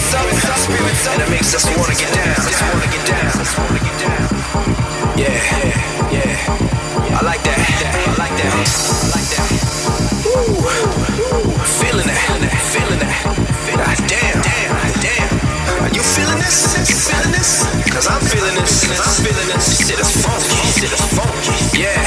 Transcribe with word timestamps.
spirits 0.00 1.06
up, 1.06 1.14
and 1.14 1.22
it 1.22 1.30
makes 1.30 1.54
us 1.54 1.64
wanna 1.76 1.94
get 1.94 2.12
down, 2.14 2.36
wanna 2.72 2.88
get 2.88 3.04
down, 3.06 3.32
wanna 3.58 3.80
get 3.80 3.96
down. 4.00 4.28
Yeah, 5.16 5.36
yeah, 6.08 7.16
I 7.16 7.20
like 7.24 7.42
that, 7.44 7.60
I 7.60 8.14
like 8.16 8.34
that, 8.40 8.52
I 8.52 9.06
like 9.12 9.28
that. 9.34 9.48
Woo, 10.24 10.56
feeling 11.80 12.08
that, 12.08 12.20
feeling 12.72 13.00
that, 13.00 13.14
feeling 13.66 13.84
that. 13.84 13.98
Damn, 14.08 14.40
damn, 14.40 14.72
damn. 15.04 15.30
Are 15.84 15.92
you 15.92 16.02
feeling 16.02 16.40
this? 16.40 16.76
You 16.88 16.96
feeling 16.96 17.32
this? 17.32 17.64
Cause 17.92 18.06
I'm 18.08 18.22
feeling 18.24 18.56
this, 18.56 18.86
cause 18.88 19.00
I'm 19.00 19.16
feeling 19.24 19.48
this. 19.52 19.64
This 19.68 19.88
Shit 19.88 20.00
is 20.00 20.12
funky, 20.24 20.56
This 20.64 20.76
shit 20.80 20.92
is 20.92 21.04
funky. 21.12 21.56
Yeah, 21.76 22.00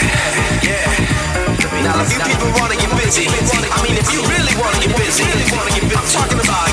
yeah. 0.65 1.83
Now, 1.85 2.01
if 2.01 2.09
you 2.13 2.19
people 2.25 2.49
wanna 2.57 2.75
get 2.75 2.91
busy, 2.97 3.27
I 3.27 3.77
mean, 3.83 3.97
if 3.97 4.07
you 4.13 4.21
really 4.25 4.55
wanna 4.57 4.79
get 4.81 4.97
busy, 4.97 5.23
I'm 5.23 6.07
talking 6.09 6.39
about. 6.39 6.72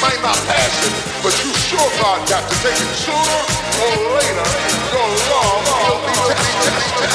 might 0.00 0.22
not 0.22 0.36
pass 0.46 0.74
it, 0.86 0.94
but 1.22 1.34
you 1.44 1.52
sure 1.54 1.90
God 2.00 2.22
got 2.28 2.48
to 2.48 2.54
take 2.62 2.78
it 2.78 2.94
sooner 2.94 3.40
or 3.82 3.94
later. 4.18 4.48
Your 4.94 5.08
love 5.30 5.62
will 5.66 5.98
be 6.06 6.14
tested. 6.62 7.10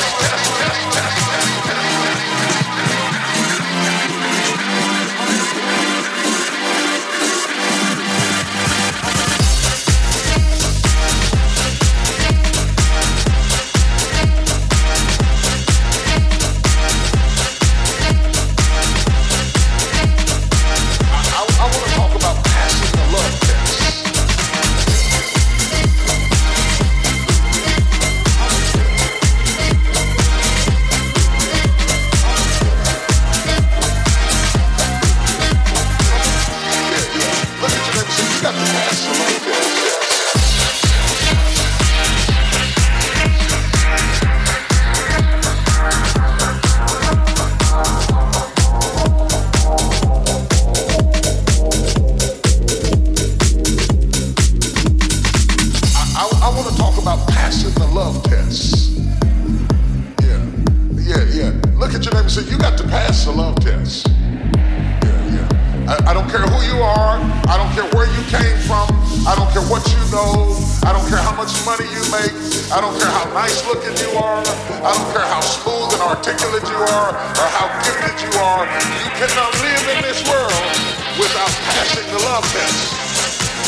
passing 81.84 82.08
the 82.08 82.24
love 82.24 82.46
test. 82.56 82.96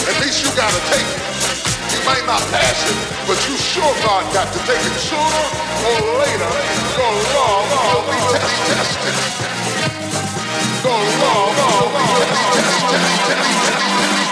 At 0.08 0.16
least 0.24 0.40
you 0.44 0.50
gotta 0.56 0.80
take 0.88 1.04
it. 1.04 1.22
You 1.92 2.00
might 2.08 2.24
not 2.26 2.40
pass 2.48 2.80
it, 2.88 2.96
but 3.28 3.36
you 3.48 3.58
sure 3.58 3.94
God 4.08 4.24
got 4.32 4.48
to 4.54 4.60
take 4.64 4.80
it 4.80 4.96
sooner 5.04 5.46
or 5.84 6.00
later. 6.24 6.52
Your 6.96 7.12
love 7.36 7.68
long, 7.76 8.02
be 8.08 8.18
test 8.32 8.56
tested. 8.72 9.16
long, 10.86 11.08
love 11.20 11.60
long, 11.60 11.88
be 11.92 12.04
test 12.16 12.40
tested. 12.56 13.04
Test, 13.04 13.28
test, 13.28 13.52
test, 13.68 14.16
test. 14.16 14.25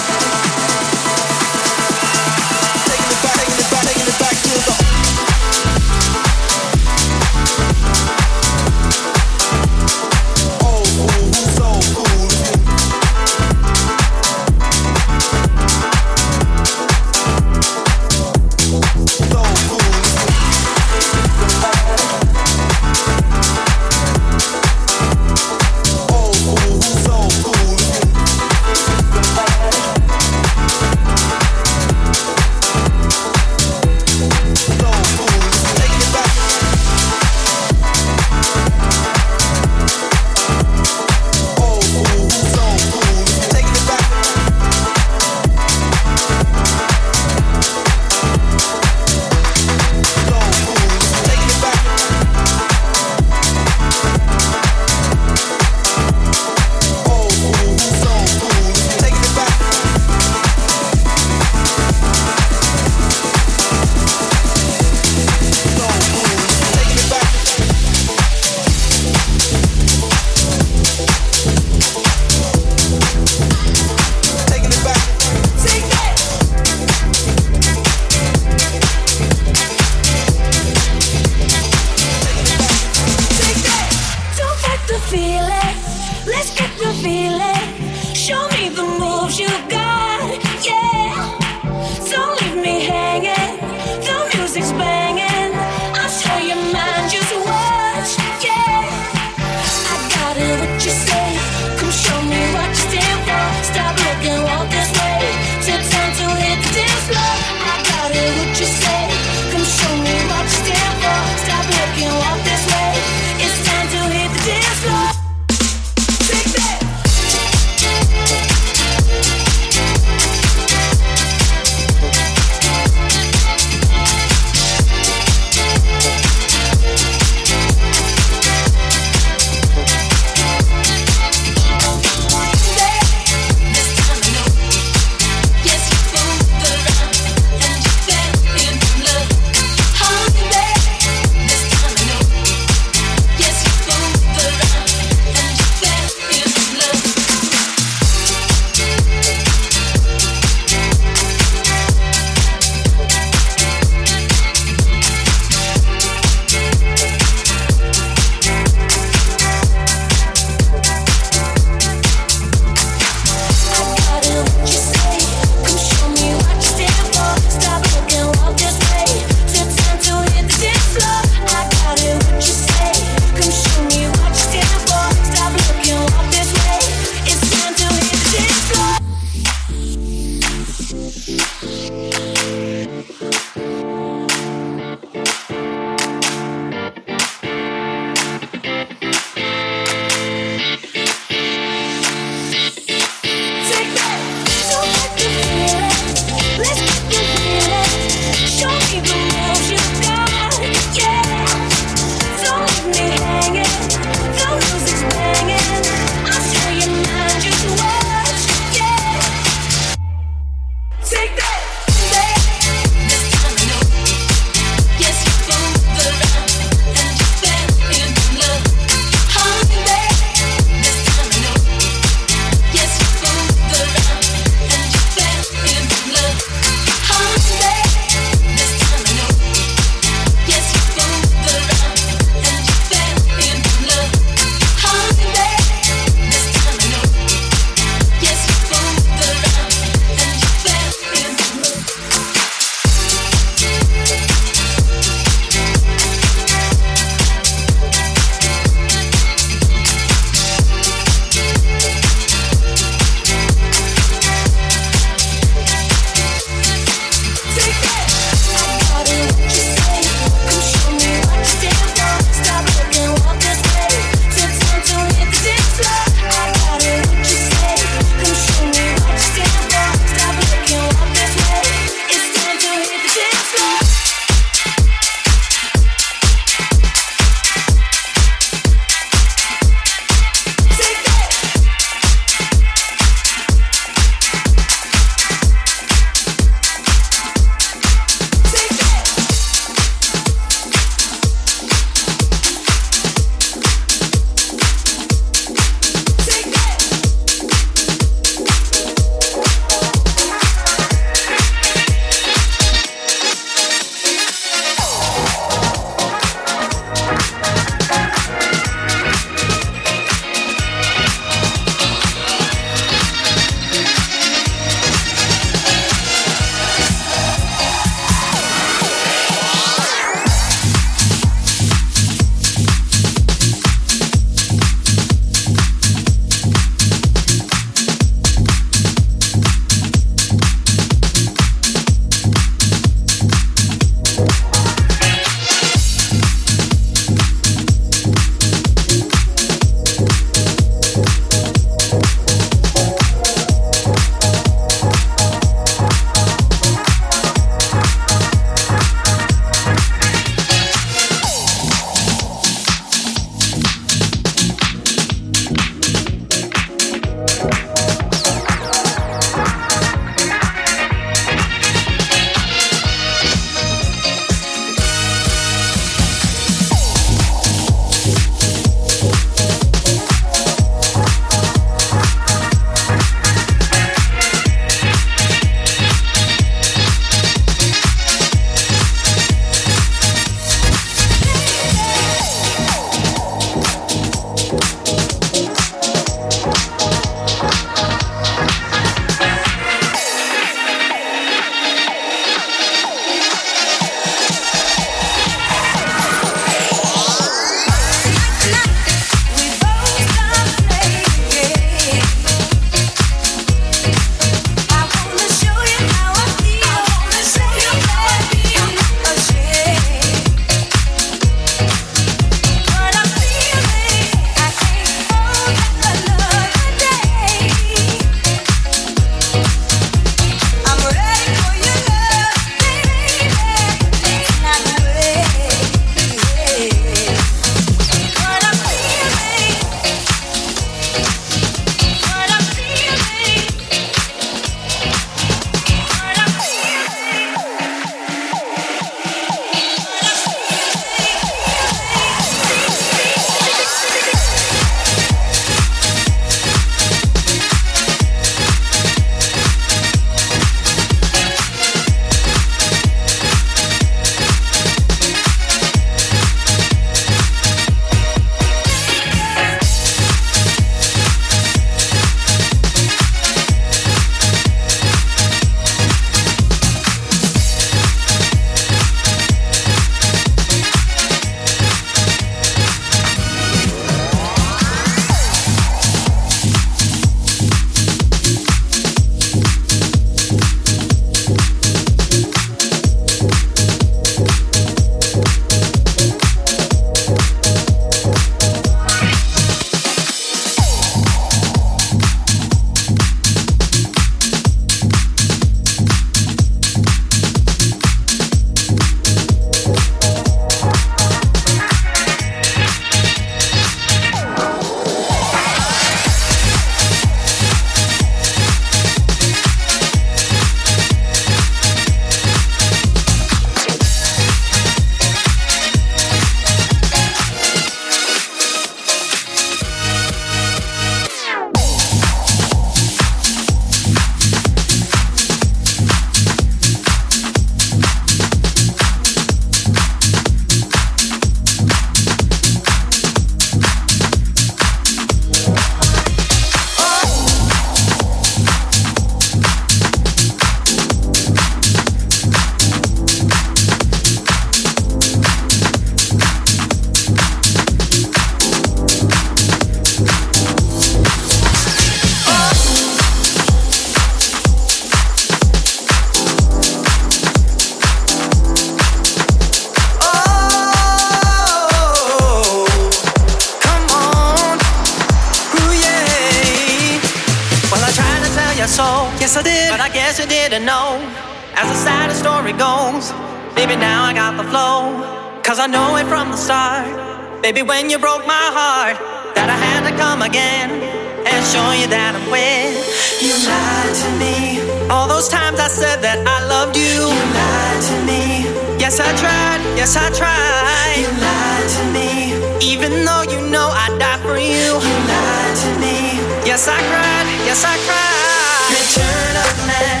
Baby, 577.52 577.68
when 577.68 577.90
you 577.90 577.98
broke 577.98 578.24
my 578.24 578.48
heart, 578.56 578.96
that 579.36 579.52
I 579.52 579.58
had 579.60 579.84
to 579.84 579.92
come 580.00 580.24
again 580.24 580.72
and 580.72 581.40
show 581.44 581.68
you 581.76 581.84
that 581.92 582.16
I'm 582.16 582.24
with. 582.32 582.72
You 583.20 583.36
lied 583.44 583.92
to 583.92 584.08
me. 584.16 584.64
All 584.88 585.04
those 585.04 585.28
times 585.28 585.60
I 585.60 585.68
said 585.68 586.00
that 586.00 586.16
I 586.24 586.48
loved 586.48 586.80
you. 586.80 587.12
You 587.12 587.12
lied 587.12 587.80
to 587.92 587.96
me. 588.08 588.48
Yes, 588.80 589.04
I 589.04 589.12
tried. 589.20 589.60
Yes, 589.76 590.00
I 590.00 590.08
tried. 590.16 590.96
You 590.96 591.12
lied 591.12 591.68
to 591.76 591.84
me. 591.92 592.40
Even 592.64 593.04
though 593.04 593.28
you 593.28 593.44
know 593.52 593.68
I'd 593.68 594.00
die 594.00 594.16
for 594.24 594.40
you. 594.40 594.72
You 594.72 594.96
lied 595.12 595.52
to 595.52 595.70
me. 595.76 596.24
Yes, 596.48 596.64
I 596.72 596.80
cried. 596.88 597.28
Yes, 597.44 597.68
I 597.68 597.76
cried. 597.84 598.80
Return 598.80 599.34
of 599.44 599.52
Mack. 599.68 600.00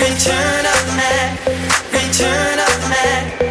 Return 0.00 0.64
of 0.64 0.80
Mack. 0.96 1.36
Return 1.92 2.56
of 2.64 2.72
Mack. 2.88 3.47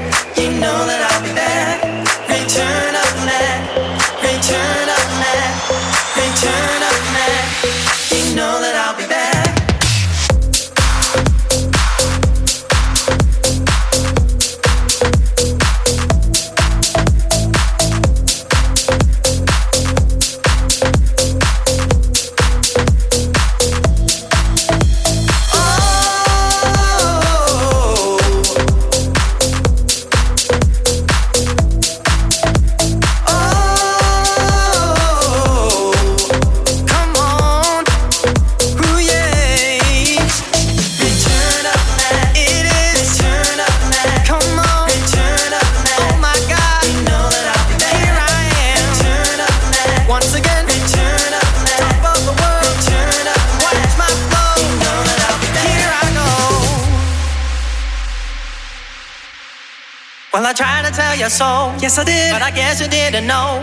Well, 60.37 60.45
I 60.45 60.53
tried 60.53 60.85
to 60.85 60.93
tell 60.93 61.17
you 61.17 61.33
so. 61.33 61.73
Yes, 61.81 61.97
I 61.97 62.03
did. 62.03 62.29
But 62.29 62.45
I 62.45 62.51
guess 62.53 62.77
you 62.79 62.85
didn't 62.85 63.25
know. 63.25 63.57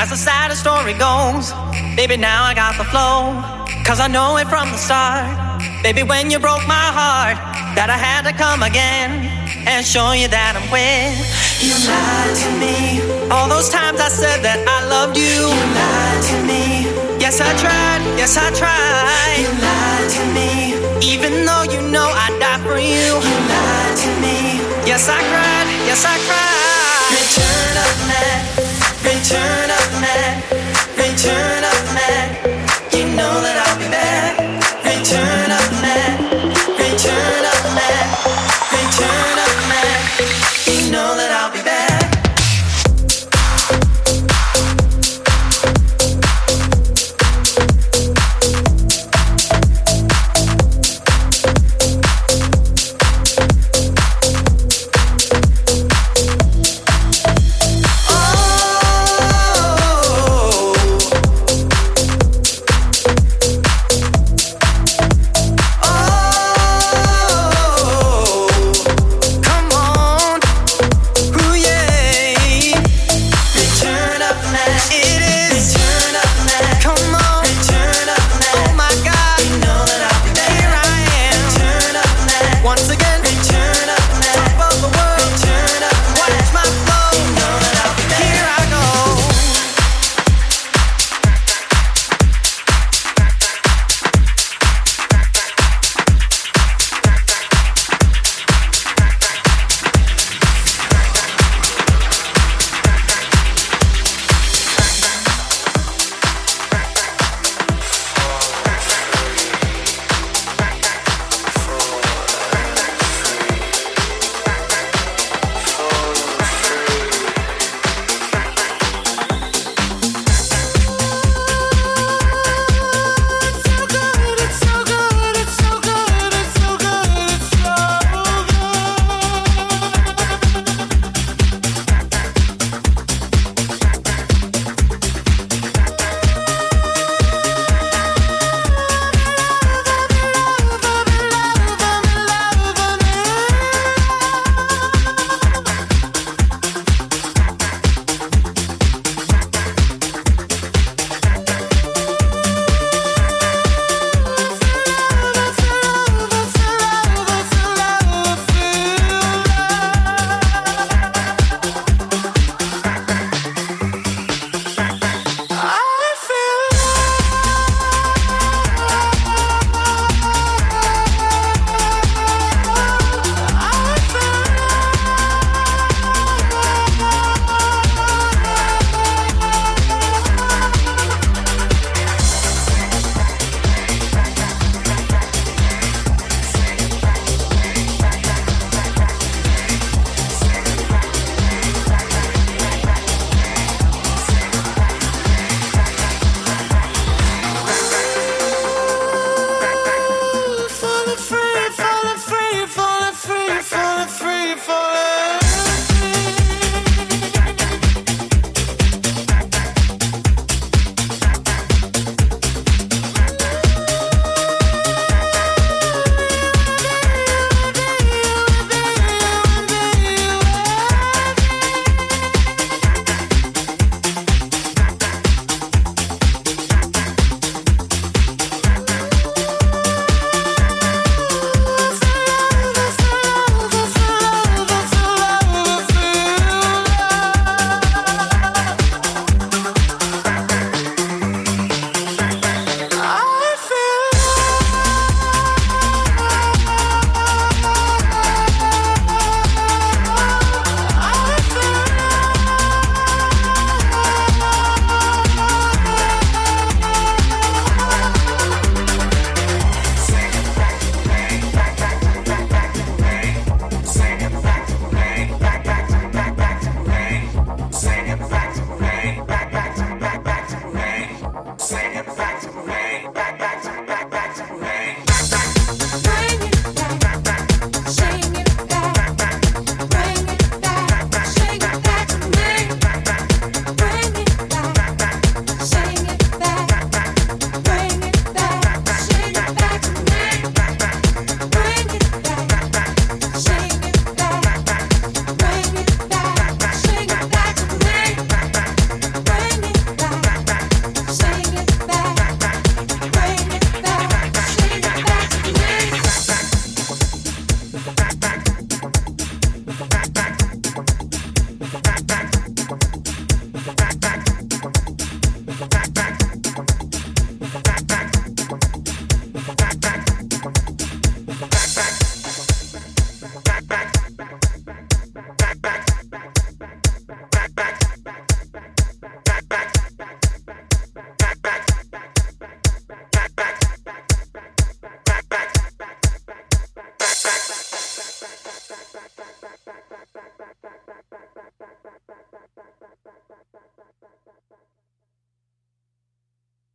As 0.00 0.08
the 0.08 0.16
saddest 0.16 0.64
story 0.64 0.96
goes, 0.96 1.52
baby, 1.92 2.16
now 2.16 2.40
I 2.48 2.54
got 2.56 2.80
the 2.80 2.88
flow. 2.88 3.36
Cause 3.84 4.00
I 4.00 4.08
know 4.08 4.40
it 4.40 4.48
from 4.48 4.72
the 4.72 4.80
start. 4.80 5.28
Baby, 5.84 6.08
when 6.08 6.30
you 6.32 6.38
broke 6.40 6.64
my 6.64 6.88
heart, 6.96 7.36
that 7.76 7.92
I 7.92 8.00
had 8.00 8.24
to 8.24 8.32
come 8.32 8.64
again 8.64 9.28
and 9.68 9.84
show 9.84 10.16
you 10.16 10.24
that 10.32 10.56
I'm 10.56 10.64
with. 10.72 11.20
You 11.60 11.76
lied 11.84 12.32
to 12.32 12.50
me. 12.64 13.04
All 13.28 13.44
those 13.52 13.68
times 13.68 14.00
I 14.00 14.08
said 14.08 14.40
that 14.40 14.64
I 14.64 14.88
loved 14.88 15.20
you. 15.20 15.52
You 15.52 15.68
lied 15.76 16.22
to 16.32 16.36
me. 16.48 16.88
Yes, 17.20 17.44
I 17.44 17.52
tried. 17.60 18.00
Yes, 18.16 18.40
I 18.40 18.48
tried. 18.56 19.44
You 19.44 19.52
lied 19.52 20.08
to 20.16 20.22
me. 20.32 20.80
Even 21.12 21.44
though 21.44 21.68
you 21.68 21.84
know 21.92 22.08
I'd 22.08 22.40
die 22.40 22.64
for 22.64 22.80
you. 22.80 23.04
You 23.20 23.36
lied 23.52 23.96
to 24.00 24.10
me. 24.24 24.64
Yes, 24.88 25.12
I 25.12 25.20
cried 25.28 25.75
yes 25.86 26.04
I 26.04 26.16
cry. 26.26 26.66
Return 27.14 27.74
of 27.86 27.94
man, 28.10 28.40
return 29.06 29.70
of 29.78 29.86
man, 30.02 30.32
return 30.98 31.62
of 31.72 31.80
man. 31.94 32.26
You 32.92 33.04
know 33.16 33.34
that 33.44 33.56
I'll 33.64 33.78
be 33.78 33.88
back. 33.88 34.34
Return 34.84 35.50
of 35.50 35.66
man. 35.82 36.25